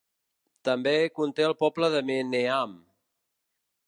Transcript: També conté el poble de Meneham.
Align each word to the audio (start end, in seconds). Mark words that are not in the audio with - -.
També 0.69 0.93
conté 1.19 1.45
el 1.49 1.53
poble 1.59 1.89
de 1.97 2.01
Meneham. 2.07 2.73